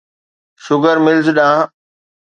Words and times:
sugar 0.63 0.97
mills 1.05 1.27
ڏانهن 1.37 1.67